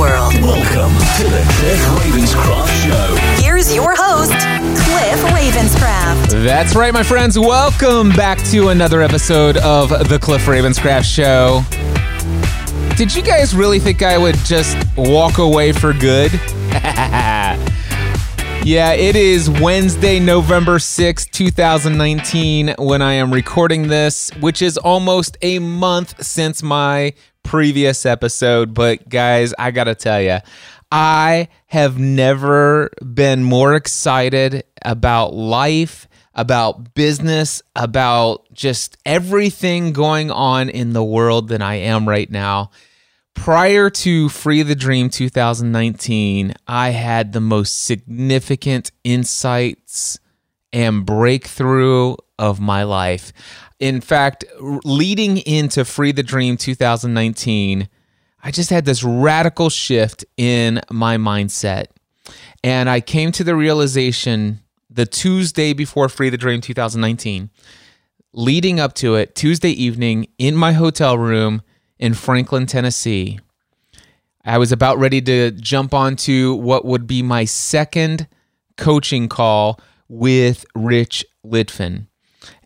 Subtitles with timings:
[0.00, 3.42] Welcome to the Cliff Ravenscraft Show.
[3.44, 6.42] Here's your host, Cliff Ravenscraft.
[6.42, 7.38] That's right, my friends.
[7.38, 11.60] Welcome back to another episode of the Cliff Ravenscraft Show.
[12.96, 16.32] Did you guys really think I would just walk away for good?
[18.64, 25.36] yeah, it is Wednesday, November sixth, 2019, when I am recording this, which is almost
[25.42, 27.12] a month since my
[27.42, 28.74] previous episode.
[28.74, 30.38] But, guys, I gotta tell you,
[30.92, 40.68] I have never been more excited about life, about business, about just everything going on
[40.68, 42.70] in the world than I am right now.
[43.34, 50.18] Prior to Free the Dream 2019, I had the most significant insights
[50.72, 53.32] and breakthrough of my life.
[53.80, 57.88] In fact, leading into Free the Dream 2019,
[58.42, 61.86] I just had this radical shift in my mindset.
[62.62, 64.60] And I came to the realization
[64.90, 67.48] the Tuesday before Free the Dream 2019,
[68.34, 71.62] leading up to it, Tuesday evening in my hotel room
[71.98, 73.40] in Franklin, Tennessee.
[74.44, 78.26] I was about ready to jump onto what would be my second
[78.76, 82.06] coaching call with Rich Litvin.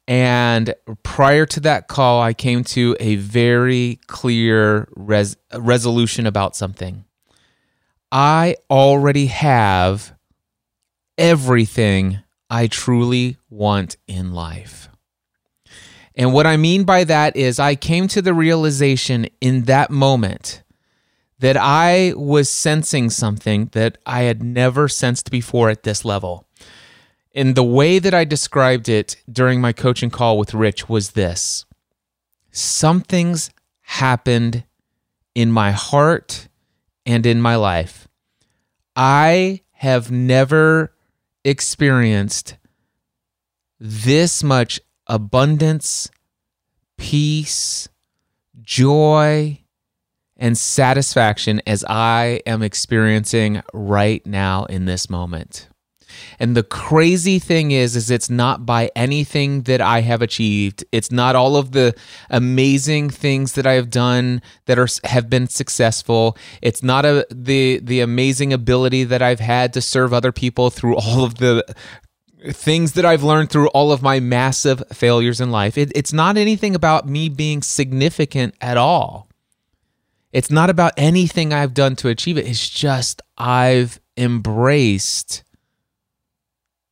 [0.06, 7.04] And prior to that call, I came to a very clear res- resolution about something.
[8.12, 10.14] I already have
[11.16, 12.20] everything
[12.50, 14.88] I truly want in life.
[16.14, 20.62] And what I mean by that is, I came to the realization in that moment
[21.40, 26.46] that I was sensing something that I had never sensed before at this level.
[27.34, 31.64] And the way that I described it during my coaching call with Rich was this
[32.52, 33.50] something's
[33.80, 34.64] happened
[35.34, 36.48] in my heart
[37.04, 38.06] and in my life.
[38.94, 40.94] I have never
[41.44, 42.56] experienced
[43.80, 46.08] this much abundance,
[46.96, 47.88] peace,
[48.62, 49.60] joy,
[50.36, 55.68] and satisfaction as I am experiencing right now in this moment.
[56.38, 60.84] And the crazy thing is is it's not by anything that I have achieved.
[60.92, 61.94] It's not all of the
[62.30, 66.36] amazing things that I have done that are have been successful.
[66.62, 70.96] It's not a the the amazing ability that I've had to serve other people through
[70.96, 71.64] all of the
[72.52, 75.78] things that I've learned through all of my massive failures in life.
[75.78, 79.28] It, it's not anything about me being significant at all.
[80.32, 82.46] It's not about anything I've done to achieve it.
[82.46, 85.43] It's just I've embraced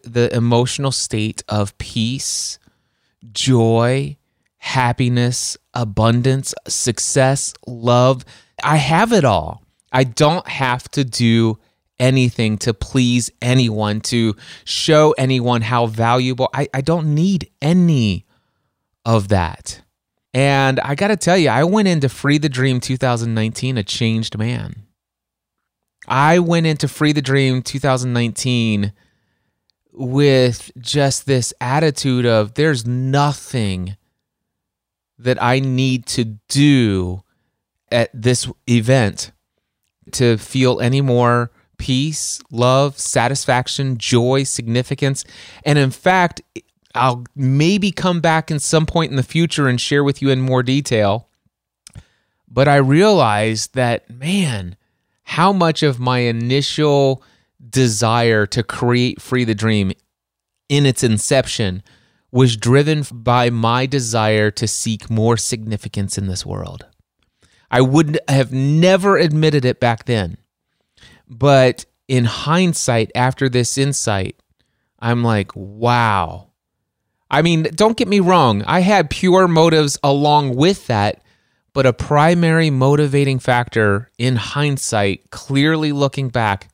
[0.04, 2.58] the emotional state of peace,
[3.32, 4.16] joy,
[4.58, 8.24] happiness, abundance, success, love.
[8.62, 9.62] I have it all.
[9.92, 11.58] I don't have to do
[11.98, 16.48] anything to please anyone, to show anyone how valuable.
[16.54, 18.26] I, I don't need any
[19.04, 19.82] of that.
[20.34, 24.38] And I got to tell you, I went into Free the Dream 2019 a changed
[24.38, 24.86] man.
[26.08, 28.92] I went into Free the Dream 2019
[29.92, 33.96] with just this attitude of there's nothing
[35.18, 37.22] that I need to do
[37.90, 39.32] at this event
[40.12, 45.24] to feel any more peace, love, satisfaction, joy, significance.
[45.64, 46.40] And in fact,
[46.94, 50.40] I'll maybe come back in some point in the future and share with you in
[50.40, 51.28] more detail.
[52.48, 54.76] But I realized that, man,
[55.22, 57.22] how much of my initial
[57.68, 59.92] desire to create Free the Dream
[60.68, 61.82] in its inception
[62.30, 66.86] was driven by my desire to seek more significance in this world.
[67.70, 70.38] I would have never admitted it back then.
[71.28, 74.36] But in hindsight, after this insight,
[74.98, 76.48] I'm like, wow.
[77.30, 81.22] I mean, don't get me wrong, I had pure motives along with that,
[81.72, 86.68] but a primary motivating factor in hindsight, clearly looking back,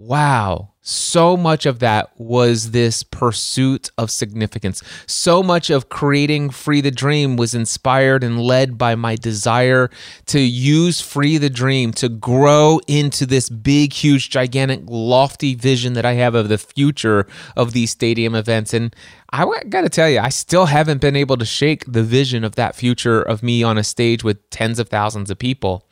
[0.00, 4.82] wow, so much of that was this pursuit of significance.
[5.06, 9.90] So much of creating Free the Dream was inspired and led by my desire
[10.26, 16.06] to use Free the Dream to grow into this big, huge, gigantic, lofty vision that
[16.06, 18.72] I have of the future of these stadium events.
[18.72, 18.96] And
[19.32, 22.54] I got to tell you, I still haven't been able to shake the vision of
[22.54, 25.84] that future of me on a stage with tens of thousands of people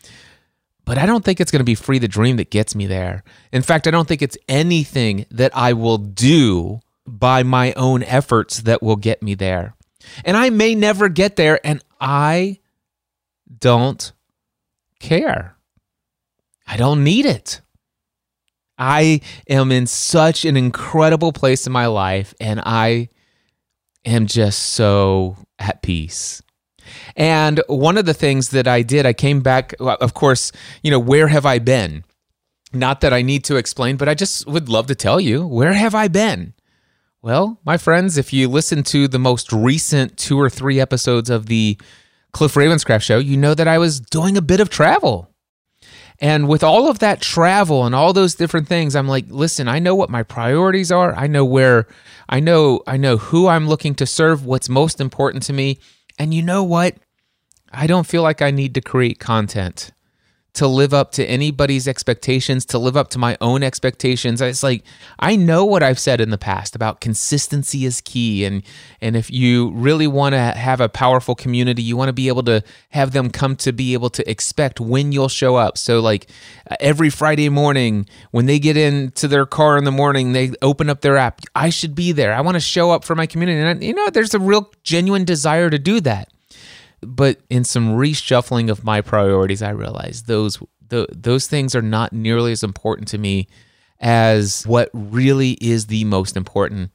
[0.88, 3.22] but I don't think it's going to be free the dream that gets me there.
[3.52, 8.62] In fact, I don't think it's anything that I will do by my own efforts
[8.62, 9.74] that will get me there.
[10.24, 12.60] And I may never get there, and I
[13.58, 14.10] don't
[14.98, 15.56] care.
[16.66, 17.60] I don't need it.
[18.78, 23.10] I am in such an incredible place in my life, and I
[24.06, 26.40] am just so at peace.
[27.16, 30.52] And one of the things that I did, I came back, of course,
[30.82, 32.04] you know, where have I been?
[32.72, 35.72] Not that I need to explain, but I just would love to tell you, where
[35.72, 36.54] have I been?
[37.22, 41.46] Well, my friends, if you listen to the most recent two or three episodes of
[41.46, 41.78] the
[42.32, 45.30] Cliff Ravenscraft show, you know that I was doing a bit of travel.
[46.20, 49.78] And with all of that travel and all those different things, I'm like, listen, I
[49.78, 51.14] know what my priorities are.
[51.14, 51.86] I know where
[52.28, 55.78] I know I know who I'm looking to serve, what's most important to me.
[56.18, 56.96] And you know what?
[57.72, 59.92] I don't feel like I need to create content
[60.58, 64.40] to live up to anybody's expectations, to live up to my own expectations.
[64.40, 64.82] It's like
[65.20, 68.64] I know what I've said in the past about consistency is key and
[69.00, 72.42] and if you really want to have a powerful community, you want to be able
[72.42, 75.78] to have them come to be able to expect when you'll show up.
[75.78, 76.28] So like
[76.80, 81.02] every Friday morning when they get into their car in the morning, they open up
[81.02, 82.34] their app, I should be there.
[82.34, 83.60] I want to show up for my community.
[83.60, 86.32] And you know, there's a real genuine desire to do that
[87.00, 90.58] but in some reshuffling of my priorities, I realized those
[90.88, 93.46] the, those things are not nearly as important to me
[94.00, 96.90] as what really is the most important.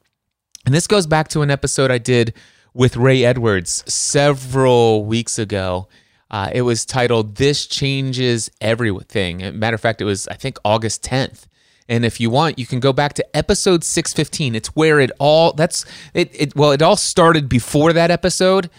[0.65, 2.33] And this goes back to an episode I did
[2.73, 5.87] with Ray Edwards several weeks ago.
[6.31, 11.03] Uh, it was titled "This Changes Everything." matter of fact, it was I think August
[11.03, 11.45] 10th.
[11.89, 14.55] And if you want, you can go back to episode 615.
[14.55, 18.69] It's where it all that's it, it well, it all started before that episode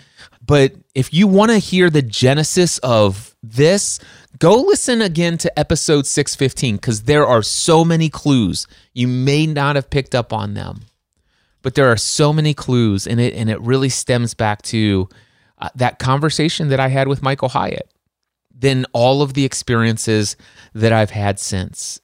[0.44, 3.99] but if you want to hear the genesis of this,
[4.38, 8.67] go listen again to episode 615 because there are so many clues.
[8.93, 10.82] You may not have picked up on them,
[11.62, 15.08] but there are so many clues in it, and it really stems back to
[15.58, 17.90] uh, that conversation that I had with Michael Hyatt.
[18.55, 20.37] Then all of the experiences
[20.75, 22.00] that I've had since.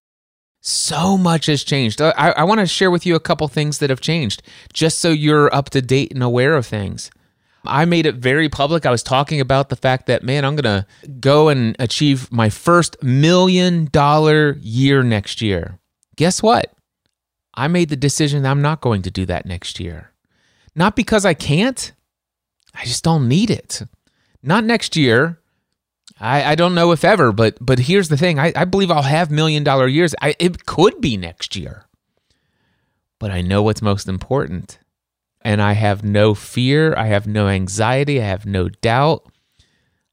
[0.63, 2.01] So much has changed.
[2.03, 5.11] I, I want to share with you a couple things that have changed just so
[5.11, 7.11] you're up to date and aware of things.
[7.65, 8.87] I made it very public.
[8.87, 12.49] I was talking about the fact that, man, I'm going to go and achieve my
[12.49, 15.79] first million dollar year next year.
[16.17, 16.73] Guess what?
[17.55, 20.12] I made the decision that I'm not going to do that next year.
[20.75, 21.93] Not because I can't,
[22.75, 23.83] I just don't need it.
[24.43, 25.39] Not next year.
[26.19, 28.39] I, I don't know if ever, but but here's the thing.
[28.39, 30.15] I, I believe I'll have million dollar years.
[30.21, 31.87] I, it could be next year.
[33.19, 34.79] But I know what's most important
[35.43, 39.31] and I have no fear, I have no anxiety, I have no doubt,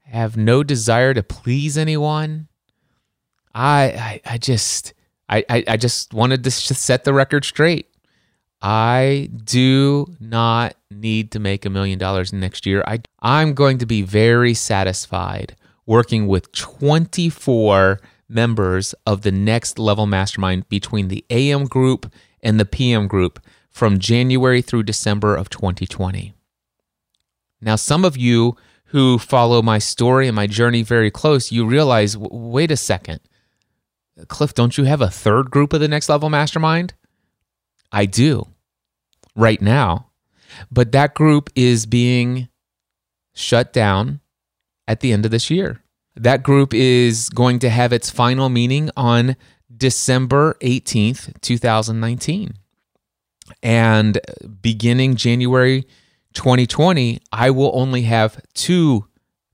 [0.06, 2.48] I have no desire to please anyone.
[3.54, 4.94] I I, I just
[5.30, 7.90] I, I, I just wanted to set the record straight.
[8.62, 12.84] I do not need to make a million dollars next year.
[12.88, 18.00] I I'm going to be very satisfied working with 24
[18.30, 22.12] members of the next level mastermind between the AM group
[22.42, 23.40] and the PM group
[23.78, 26.34] from January through December of 2020.
[27.62, 32.18] Now, some of you who follow my story and my journey very close, you realize
[32.18, 33.20] wait a second.
[34.30, 36.96] Cliff, don't you have a third group of the next level mastermind?
[37.92, 38.48] I do
[39.36, 40.08] right now.
[40.72, 42.50] But that group is being
[43.36, 44.22] shut down
[44.88, 45.84] at the end of this year.
[46.16, 49.36] That group is going to have its final meeting on
[49.78, 52.58] December 18th, 2019.
[53.62, 54.20] And
[54.62, 55.88] beginning January
[56.34, 59.08] 2020, I will only have two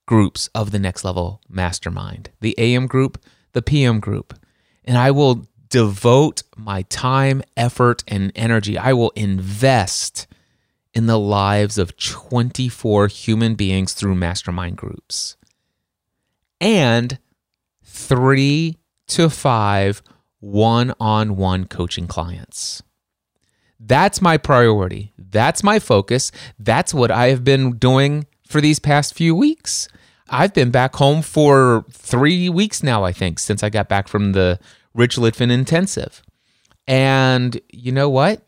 [0.06, 3.24] groups of the next level mastermind the AM group,
[3.54, 4.34] the PM group.
[4.84, 8.78] And I will devote my time, effort, and energy.
[8.78, 10.28] I will invest
[10.94, 15.38] in the lives of 24 human beings through mastermind groups
[16.62, 17.18] and
[17.84, 20.02] three to five
[20.40, 22.84] one on one coaching clients.
[23.86, 25.14] That's my priority.
[25.18, 26.32] That's my focus.
[26.58, 29.90] That's what I have been doing for these past few weeks.
[30.30, 34.32] I've been back home for three weeks now, I think, since I got back from
[34.32, 34.58] the
[34.94, 36.24] Rich Litvin Intensive.
[36.88, 38.42] And you know what?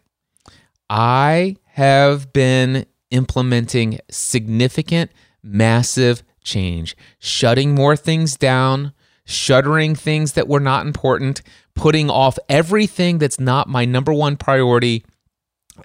[0.90, 5.12] I have been implementing significant,
[5.44, 8.94] massive change, shutting more things down,
[9.26, 11.42] shuttering things that were not important,
[11.74, 15.04] putting off everything that's not my number one priority,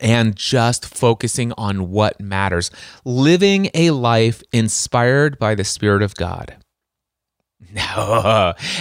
[0.00, 2.70] and just focusing on what matters.
[3.04, 6.56] Living a life inspired by the Spirit of God.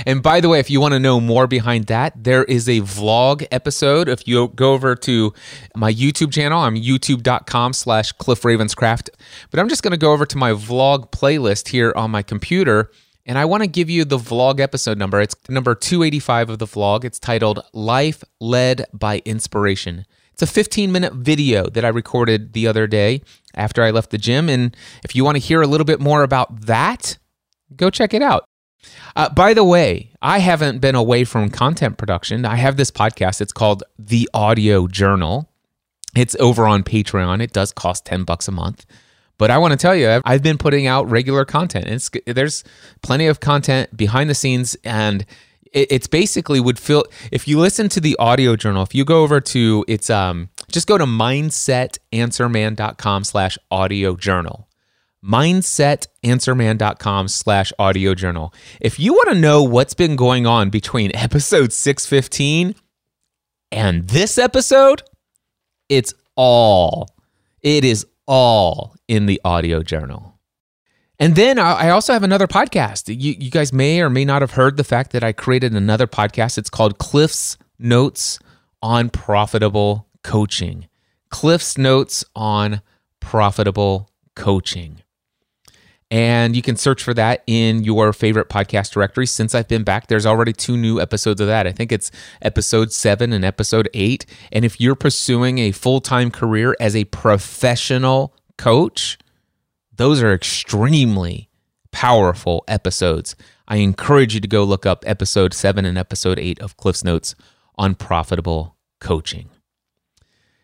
[0.05, 2.81] and by the way, if you want to know more behind that, there is a
[2.81, 4.09] vlog episode.
[4.09, 5.33] If you go over to
[5.75, 9.09] my YouTube channel, I'm youtube.com slash Cliff Ravenscraft.
[9.51, 12.89] But I'm just going to go over to my vlog playlist here on my computer.
[13.25, 15.21] And I want to give you the vlog episode number.
[15.21, 17.03] It's number 285 of the vlog.
[17.03, 20.05] It's titled Life Led by Inspiration.
[20.39, 23.23] It's a 15 minute video that I recorded the other day
[23.55, 24.47] after I left the gym.
[24.47, 27.17] And if you want to hear a little bit more about that,
[27.75, 28.45] go check it out.
[29.17, 32.45] Uh, by the way, I haven't been away from content production.
[32.45, 33.41] I have this podcast.
[33.41, 35.49] It's called The Audio Journal.
[36.15, 37.43] It's over on Patreon.
[37.43, 38.85] It does cost 10 bucks a month.
[39.37, 41.87] But I want to tell you, I've been putting out regular content.
[41.87, 42.63] It's, there's
[43.01, 45.25] plenty of content behind the scenes, and
[45.73, 48.81] it's basically would feel if you listen to the audio journal.
[48.83, 54.69] If you go over to it's um just go to mindsetanswerman.com slash audio journal
[55.23, 58.51] mindsetanswerman.com slash audio journal.
[58.79, 62.75] If you want to know what's been going on between episode 615
[63.71, 65.03] and this episode,
[65.89, 67.09] it's all,
[67.61, 70.38] it is all in the audio journal.
[71.19, 73.09] And then I also have another podcast.
[73.09, 76.07] You, you guys may or may not have heard the fact that I created another
[76.07, 76.57] podcast.
[76.57, 78.39] It's called Cliff's Notes
[78.81, 80.87] on Profitable Coaching.
[81.29, 82.81] Cliff's Notes on
[83.19, 85.01] Profitable Coaching.
[86.09, 89.27] And you can search for that in your favorite podcast directory.
[89.27, 91.67] Since I've been back, there's already two new episodes of that.
[91.67, 92.11] I think it's
[92.41, 94.25] episode seven and episode eight.
[94.53, 99.19] And if you're pursuing a full time career as a professional coach,
[99.99, 101.49] those are extremely
[101.91, 103.35] powerful episodes.
[103.67, 107.35] I encourage you to go look up episode seven and episode eight of Cliff's Notes
[107.75, 109.49] on profitable coaching.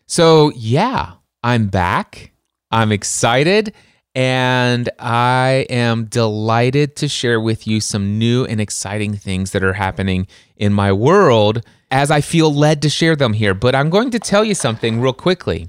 [0.06, 1.12] So, yeah,
[1.42, 2.32] I'm back.
[2.70, 3.74] I'm excited.
[4.14, 9.74] And I am delighted to share with you some new and exciting things that are
[9.74, 13.52] happening in my world as I feel led to share them here.
[13.52, 15.68] But I'm going to tell you something real quickly.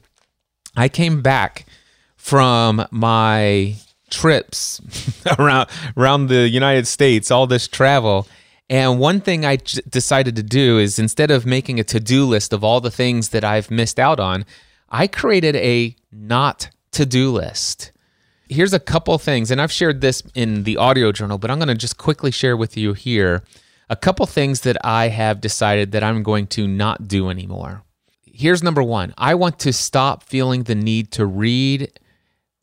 [0.78, 1.66] I came back
[2.28, 3.76] from my
[4.10, 4.82] trips
[5.40, 8.28] around around the United States, all this travel.
[8.70, 12.52] And one thing I j- decided to do is instead of making a to-do list
[12.52, 14.46] of all the things that I've missed out on,
[14.90, 17.92] I created a not to-do list
[18.50, 21.68] here's a couple things, and I've shared this in the audio journal, but I'm going
[21.68, 23.44] to just quickly share with you here
[23.90, 27.84] a couple things that I have decided that I'm going to not do anymore.
[28.26, 31.92] Here's number one I want to stop feeling the need to read,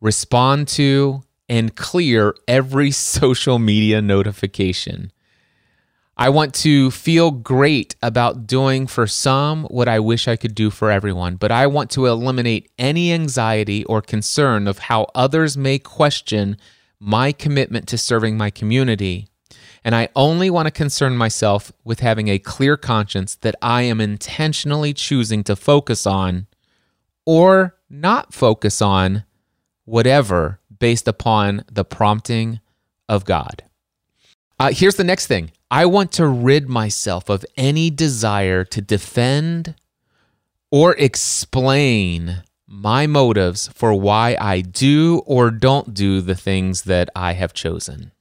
[0.04, 5.10] respond to, and clear every social media notification.
[6.16, 10.70] I want to feel great about doing for some what I wish I could do
[10.70, 15.78] for everyone, but I want to eliminate any anxiety or concern of how others may
[15.80, 16.56] question
[17.00, 19.26] my commitment to serving my community.
[19.82, 24.00] And I only want to concern myself with having a clear conscience that I am
[24.00, 26.46] intentionally choosing to focus on
[27.26, 29.24] or not focus on
[29.84, 32.60] whatever based upon the prompting
[33.08, 33.64] of God.
[34.58, 39.74] Uh, here's the next thing I want to rid myself of any desire to defend
[40.70, 47.34] or explain my motives for why I do or don't do the things that I
[47.34, 48.12] have chosen.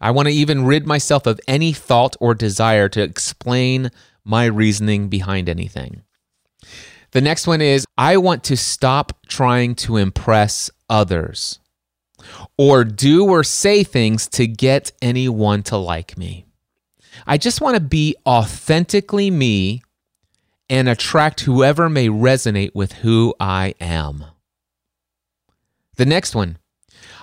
[0.00, 3.90] I want to even rid myself of any thought or desire to explain
[4.24, 6.02] my reasoning behind anything.
[7.12, 11.58] The next one is I want to stop trying to impress others
[12.58, 16.44] or do or say things to get anyone to like me.
[17.26, 19.82] I just want to be authentically me
[20.68, 24.24] and attract whoever may resonate with who I am.
[25.96, 26.58] The next one,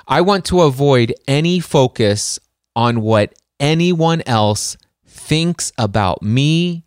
[0.08, 2.40] I want to avoid any focus
[2.76, 6.86] on what anyone else thinks about me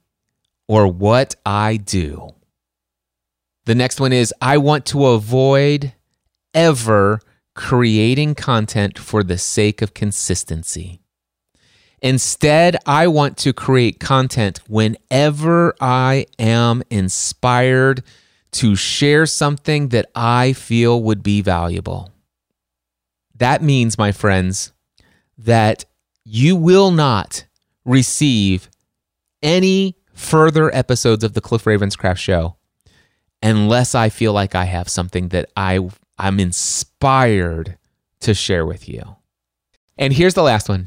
[0.69, 2.31] or what I do.
[3.67, 5.93] The next one is I want to avoid
[6.55, 7.21] ever
[7.55, 11.01] creating content for the sake of consistency.
[12.01, 18.03] Instead, I want to create content whenever I am inspired
[18.53, 22.11] to share something that I feel would be valuable.
[23.37, 24.73] That means, my friends,
[25.39, 25.85] that
[26.25, 27.45] you will not
[27.85, 28.69] receive
[29.43, 32.57] any further episodes of the Cliff Ravenscraft show
[33.43, 35.89] unless I feel like I have something that I
[36.19, 37.79] I'm inspired
[38.21, 39.17] to share with you.
[39.99, 40.87] And here's the last one.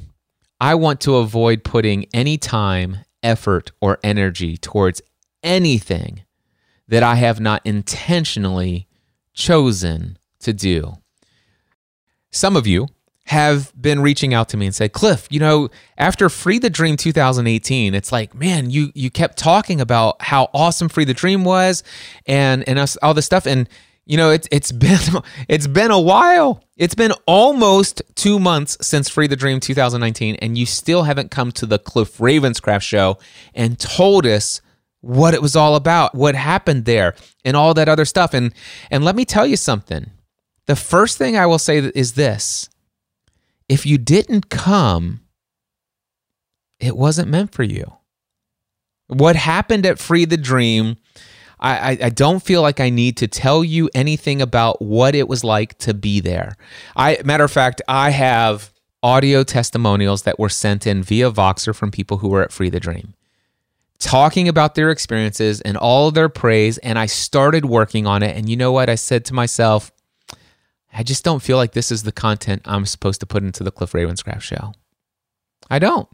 [0.59, 5.01] I want to avoid putting any time, effort, or energy towards
[5.43, 6.23] anything
[6.87, 8.87] that I have not intentionally
[9.33, 10.97] chosen to do.
[12.31, 12.87] Some of you
[13.25, 16.95] have been reaching out to me and said, Cliff, you know, after Free the Dream
[16.95, 21.83] 2018, it's like, man, you you kept talking about how awesome Free the Dream was
[22.27, 23.47] and and us, all this stuff.
[23.47, 23.67] And
[24.05, 24.99] you know, it's it's been
[25.47, 26.63] it's been a while.
[26.77, 31.51] It's been almost two months since Free the Dream 2019, and you still haven't come
[31.53, 33.17] to the Cliff Ravenscraft show
[33.53, 34.61] and told us
[35.01, 38.33] what it was all about, what happened there, and all that other stuff.
[38.33, 38.53] And
[38.91, 40.11] and let me tell you something.
[40.67, 42.69] The first thing I will say is this
[43.69, 45.21] if you didn't come,
[46.79, 47.93] it wasn't meant for you.
[49.07, 50.97] What happened at Free the Dream,
[51.65, 55.27] I, I, I, don't feel like I need to tell you anything about what it
[55.27, 56.57] was like to be there.
[56.95, 61.89] I matter of fact, I have audio testimonials that were sent in via Voxer from
[61.89, 63.15] people who were at Free the Dream.
[63.97, 68.37] Talking about their experiences and all their praise, and I started working on it.
[68.37, 68.87] And you know what?
[68.87, 69.91] I said to myself,
[70.93, 73.71] I just don't feel like this is the content I'm supposed to put into the
[73.71, 74.73] Cliff Ravenscraft show.
[75.69, 76.07] I don't.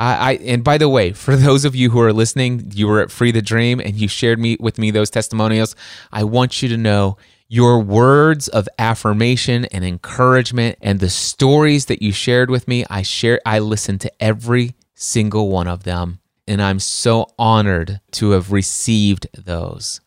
[0.00, 3.02] I, I, and by the way, for those of you who are listening, you were
[3.02, 5.76] at Free the Dream and you shared me with me those testimonials.
[6.10, 12.00] I want you to know your words of affirmation and encouragement and the stories that
[12.00, 12.86] you shared with me.
[12.88, 18.30] I share I listened to every single one of them and I'm so honored to
[18.30, 20.00] have received those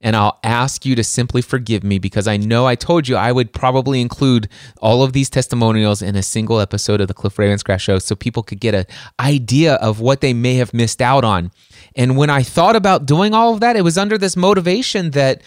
[0.00, 3.32] and I'll ask you to simply forgive me because I know I told you I
[3.32, 4.48] would probably include
[4.80, 8.42] all of these testimonials in a single episode of the Cliff Ravenscraft show so people
[8.42, 8.86] could get an
[9.18, 11.50] idea of what they may have missed out on.
[11.94, 15.42] And when I thought about doing all of that, it was under this motivation that,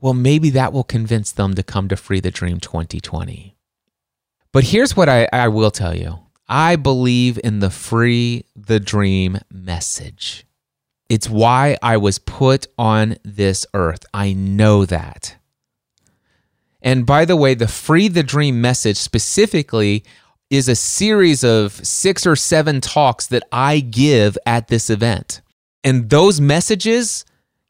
[0.00, 3.56] well, maybe that will convince them to come to Free the Dream 2020.
[4.52, 9.38] But here's what I, I will tell you I believe in the Free the Dream
[9.50, 10.44] message.
[11.08, 14.04] It's why I was put on this earth.
[14.12, 15.36] I know that.
[16.82, 20.04] And by the way, the Free the Dream message specifically
[20.50, 25.40] is a series of six or seven talks that I give at this event.
[25.82, 27.24] And those messages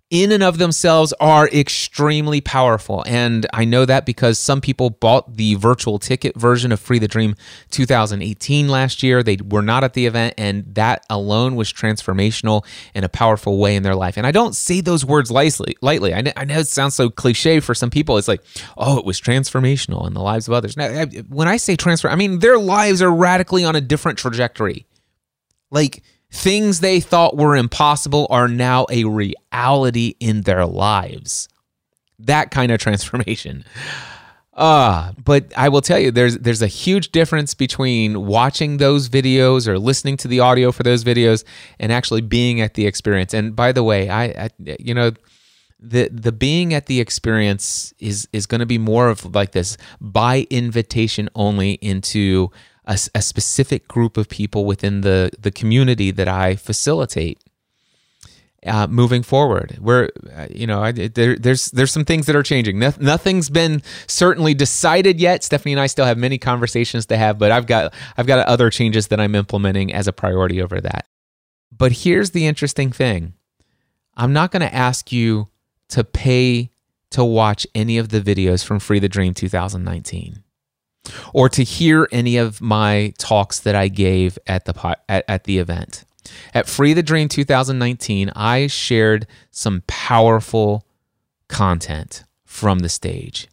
[0.09, 3.03] in and of themselves are extremely powerful.
[3.09, 7.09] And I know that because some people bought the virtual ticket version of Free the
[7.09, 7.35] Dream
[7.73, 9.25] 2018 last year.
[9.25, 12.64] They were not at the event, and that alone was transformational
[12.95, 14.16] in a powerful way in their life.
[14.16, 15.77] And I don't say those words lightly.
[15.81, 16.14] lightly.
[16.14, 18.16] I, know, it sounds so cliche for some people.
[18.16, 18.42] It's like,
[18.77, 20.77] oh, it was transformational in the lives of others.
[20.77, 24.87] Now, when I say transfer, I mean their lives are radically on a different trajectory.
[25.73, 26.05] Like,
[26.37, 31.49] Things they thought were impossible are now a reality in their lives.
[32.18, 33.64] That kind of transformation.
[34.53, 39.66] Uh, but I will tell you, there's there's a huge difference between watching those videos
[39.66, 41.42] or listening to the audio for those videos
[41.79, 43.33] and actually being at the experience.
[43.33, 45.12] And by the way, I, I you know,
[45.81, 49.79] the the being at the experience is is going to be more of like this
[50.03, 52.51] by invitation only into
[52.87, 57.40] a, a specific group of people within the the community that I facilitate.
[58.66, 62.42] Uh, moving forward, where uh, you know I, there, there's there's some things that are
[62.42, 62.81] changing.
[62.81, 65.44] No, nothing's been certainly decided yet.
[65.44, 68.70] Stephanie and I still have many conversations to have, but I've got I've got other
[68.70, 71.07] changes that I'm implementing as a priority over that.
[71.70, 73.35] But here's the interesting thing:
[74.16, 75.49] I'm not going to ask you
[75.90, 76.70] to pay
[77.11, 80.42] to watch any of the videos from Free the Dream 2019
[81.33, 85.59] or to hear any of my talks that I gave at the at, at the
[85.59, 86.05] event.
[86.55, 90.87] At Free the Dream 2019, I shared some powerful
[91.49, 93.49] content from the stage.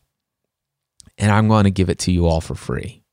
[1.18, 3.04] And I'm going to give it to you all for free.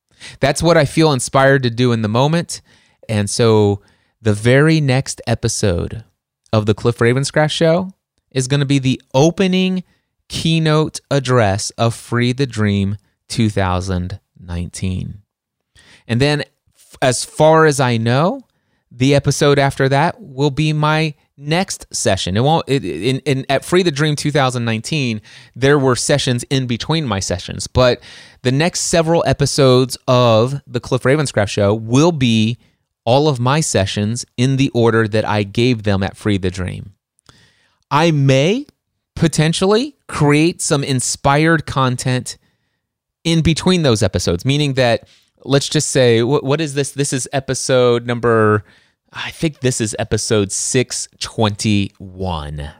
[0.40, 2.62] That's what I feel inspired to do in the moment.
[3.08, 3.82] And so
[4.22, 6.04] the very next episode
[6.52, 7.92] of the Cliff Ravenscraft show
[8.30, 9.82] is going to be the opening
[10.28, 12.96] keynote address of Free the Dream
[13.28, 14.20] 2019.
[14.40, 15.22] 19.
[16.06, 16.44] And then,
[17.02, 18.42] as far as I know,
[18.90, 22.36] the episode after that will be my next session.
[22.36, 22.68] It won't.
[22.68, 25.20] It, in, in at Free the Dream 2019,
[25.54, 28.00] there were sessions in between my sessions, but
[28.42, 32.58] the next several episodes of the Cliff Ravenscraft Show will be
[33.04, 36.94] all of my sessions in the order that I gave them at Free the Dream.
[37.90, 38.66] I may
[39.16, 42.38] potentially create some inspired content
[43.24, 45.08] in between those episodes, meaning that
[45.44, 46.92] let's just say what, what is this?
[46.92, 48.64] This is episode number
[49.12, 52.70] I think this is episode 621.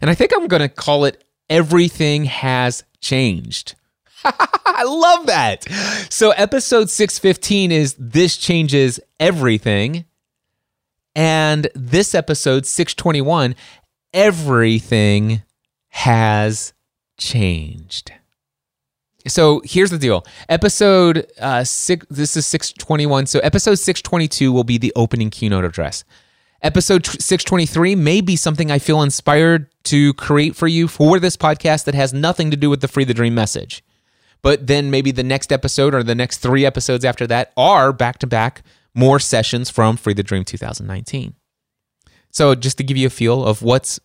[0.00, 3.74] And I think I'm going to call it Everything Has Changed.
[4.24, 5.64] I love that.
[6.10, 10.04] So, episode 615 is This Changes Everything.
[11.14, 13.56] And this episode, 621,
[14.12, 15.42] Everything
[15.88, 16.74] Has
[17.16, 18.12] Changed.
[19.28, 20.26] So here's the deal.
[20.48, 22.06] Episode uh, six.
[22.10, 23.26] This is six twenty one.
[23.26, 26.04] So episode six twenty two will be the opening keynote address.
[26.62, 31.18] Episode six twenty three may be something I feel inspired to create for you for
[31.18, 33.84] this podcast that has nothing to do with the free the dream message.
[34.42, 38.18] But then maybe the next episode or the next three episodes after that are back
[38.18, 38.62] to back
[38.94, 41.34] more sessions from Free the Dream 2019.
[42.30, 43.98] So just to give you a feel of what's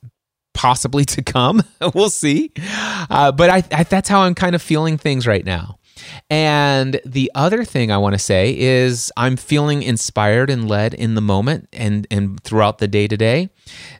[0.53, 1.63] possibly to come.
[1.93, 2.51] we'll see.
[3.09, 5.79] Uh, but I, I, that's how I'm kind of feeling things right now.
[6.29, 11.15] And the other thing I want to say is I'm feeling inspired and led in
[11.15, 13.49] the moment and, and throughout the day to day.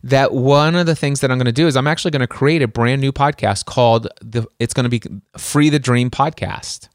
[0.04, 2.28] That one of the things that I'm going to do is I'm actually going to
[2.28, 5.02] create a brand new podcast called the it's going to be
[5.38, 6.89] Free the Dream Podcast.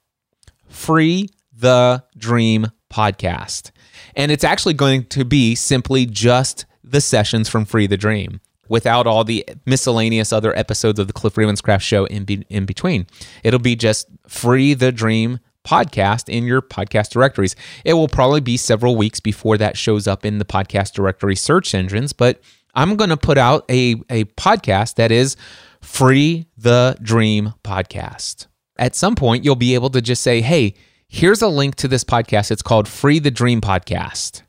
[0.69, 3.71] Free the Dream Podcast.
[4.15, 9.07] And it's actually going to be simply just the sessions from Free the Dream without
[9.07, 13.07] all the miscellaneous other episodes of the Cliff Ravenscraft show in, be, in between.
[13.43, 17.55] It'll be just free the dream podcast in your podcast directories.
[17.85, 21.75] It will probably be several weeks before that shows up in the podcast directory search
[21.75, 22.41] engines, but
[22.75, 25.37] I'm going to put out a, a podcast that is
[25.83, 28.47] free the dream podcast.
[28.79, 30.75] At some point, you'll be able to just say, hey,
[31.09, 32.51] here's a link to this podcast.
[32.51, 34.43] It's called Free the Dream Podcast.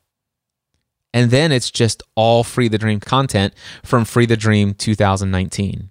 [1.12, 5.90] And then it's just all Free the Dream content from Free the Dream 2019.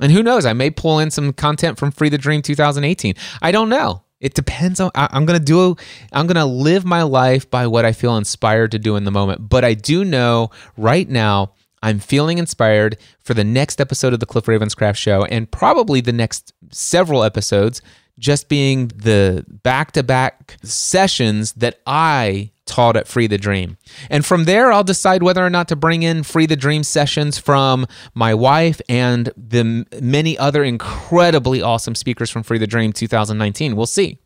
[0.00, 3.14] And who knows, I may pull in some content from Free the Dream 2018.
[3.42, 4.02] I don't know.
[4.20, 5.76] It depends on I, am to do
[6.12, 9.48] I'm to live my life by what I feel inspired to do in the moment.
[9.50, 14.26] But I do know right now I'm feeling inspired for the next episode of the
[14.26, 17.82] Cliff Ravenscraft show and probably the next several episodes
[18.18, 23.76] just being the back-to-back sessions that I taught at Free the Dream.
[24.08, 27.38] And from there, I'll decide whether or not to bring in Free the Dream sessions
[27.38, 33.76] from my wife and the many other incredibly awesome speakers from Free the Dream 2019.
[33.76, 34.18] We'll see.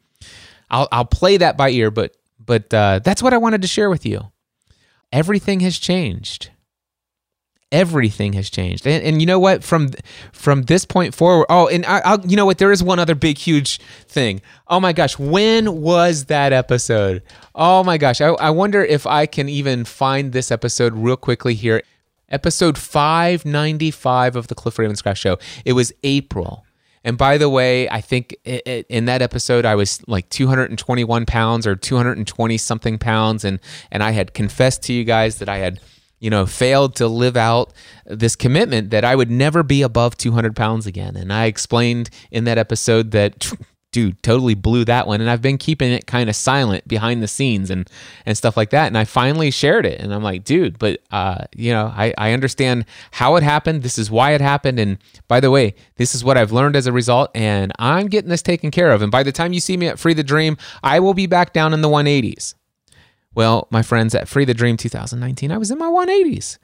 [0.71, 3.91] I'll, I'll play that by ear, but but uh, that's what I wanted to share
[3.91, 4.31] with you.
[5.13, 6.51] Everything has changed
[7.71, 8.87] everything has changed.
[8.87, 9.63] And, and, you know what?
[9.63, 9.91] From
[10.33, 12.59] from this point forward oh and I, will you know what?
[12.59, 14.41] There is one other big huge thing.
[14.69, 17.23] Oh my gosh when was that episode?
[17.55, 21.55] Oh my gosh I, I wonder if i can even find this episode real quickly
[21.55, 21.83] here.
[22.31, 25.39] Episode 595 of the cliff ravenscraft show.
[25.65, 26.65] It was april.
[27.05, 31.27] And by the way, I think it, it, in that episode I was like 221
[31.27, 35.59] pounds or 220 something pounds, and and I had confessed to you guys that I
[35.59, 35.81] had
[36.21, 37.73] you know, failed to live out
[38.07, 41.17] this commitment that I would never be above 200 pounds again.
[41.17, 43.53] And I explained in that episode that,
[43.93, 45.21] dude, totally blew that one.
[45.21, 47.89] And I've been keeping it kind of silent behind the scenes and,
[48.27, 48.89] and stuff like that.
[48.89, 49.99] And I finally shared it.
[50.01, 53.83] And I'm like, dude, but, uh, you know, I, I understand how it happened.
[53.83, 54.79] This is why it happened.
[54.79, 57.31] And by the way, this is what I've learned as a result.
[57.35, 59.01] And I'm getting this taken care of.
[59.01, 61.55] And by the time you see me at Free the Dream, I will be back
[61.55, 62.55] down in the 180s.
[63.39, 66.59] Well, my friends at Free the Dream 2019, I was in my 180s.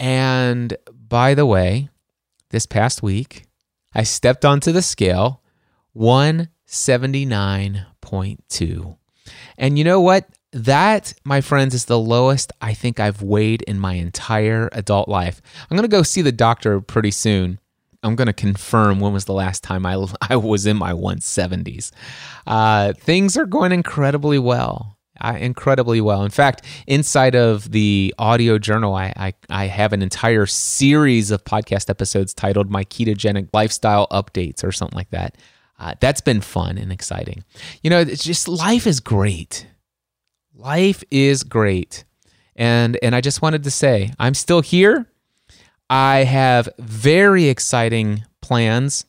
[0.00, 1.90] And by the way,
[2.50, 3.44] this past week,
[3.94, 5.40] I stepped onto the scale
[5.96, 8.96] 179.2.
[9.58, 10.28] And you know what?
[10.50, 15.40] That, my friends, is the lowest I think I've weighed in my entire adult life.
[15.70, 17.60] I'm going to go see the doctor pretty soon.
[18.02, 21.92] I'm going to confirm when was the last time I, I was in my 170s.
[22.44, 26.24] Uh, things are going incredibly well uh, incredibly well.
[26.24, 31.44] In fact, inside of the audio journal, I, I, I have an entire series of
[31.44, 35.36] podcast episodes titled "My Ketogenic Lifestyle Updates" or something like that.
[35.78, 37.44] Uh, that's been fun and exciting.
[37.82, 39.66] You know, it's just life is great.
[40.54, 42.04] Life is great,
[42.56, 45.10] and and I just wanted to say I'm still here.
[45.90, 49.06] I have very exciting plans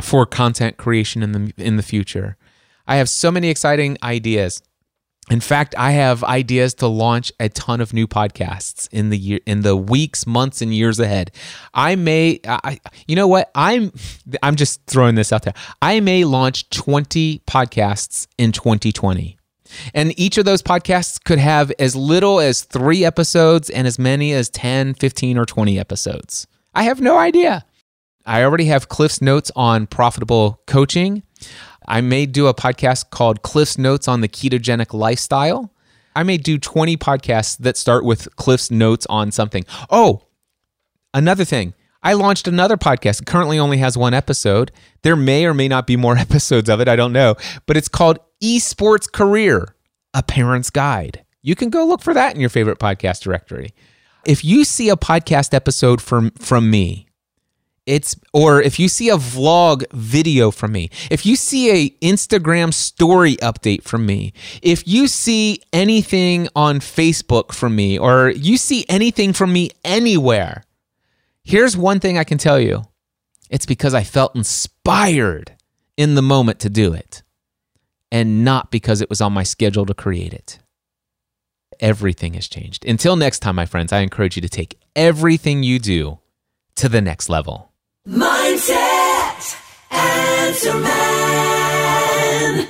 [0.00, 2.36] for content creation in the in the future.
[2.86, 4.62] I have so many exciting ideas
[5.30, 9.40] in fact, I have ideas to launch a ton of new podcasts in the year,
[9.46, 11.30] in the weeks, months, and years ahead.
[11.72, 13.50] I may, I, you know what?
[13.54, 13.92] I'm,
[14.42, 15.54] I'm just throwing this out there.
[15.80, 19.38] I may launch 20 podcasts in 2020.
[19.94, 24.32] And each of those podcasts could have as little as three episodes and as many
[24.32, 26.46] as 10, 15, or 20 episodes.
[26.74, 27.64] I have no idea.
[28.26, 31.22] I already have Cliff's notes on profitable coaching.
[31.86, 35.72] I may do a podcast called Cliff's Notes on the Ketogenic Lifestyle.
[36.14, 39.64] I may do 20 podcasts that start with Cliff's notes on something.
[39.90, 40.22] Oh,
[41.14, 41.74] another thing.
[42.02, 43.26] I launched another podcast.
[43.26, 44.72] Currently only has one episode.
[45.02, 46.88] There may or may not be more episodes of it.
[46.88, 47.36] I don't know.
[47.66, 49.74] But it's called Esports Career,
[50.12, 51.24] a parent's guide.
[51.42, 53.72] You can go look for that in your favorite podcast directory.
[54.24, 57.08] If you see a podcast episode from from me,
[57.86, 62.72] it's or if you see a vlog video from me, if you see a Instagram
[62.72, 68.84] story update from me, if you see anything on Facebook from me or you see
[68.88, 70.64] anything from me anywhere,
[71.42, 72.84] here's one thing I can tell you.
[73.50, 75.52] It's because I felt inspired
[75.96, 77.22] in the moment to do it
[78.10, 80.58] and not because it was on my schedule to create it
[81.82, 82.86] everything has changed.
[82.86, 86.20] Until next time, my friends, I encourage you to take everything you do
[86.76, 87.71] to the next level.
[88.04, 89.56] Mindset
[89.88, 92.66] Answer Man.